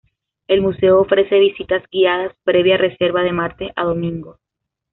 [0.47, 4.39] El museo ofrece visitas guiadas previa reserva de martes a domingo.